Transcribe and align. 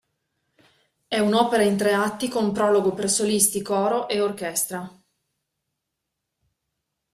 È 1.07 1.19
un'opera 1.19 1.61
in 1.61 1.77
tre 1.77 1.93
atti 1.93 2.27
con 2.27 2.51
prologo 2.51 2.91
per 2.95 3.07
solisti, 3.07 3.61
coro 3.61 4.09
e 4.09 4.19
orchestra. 4.19 4.99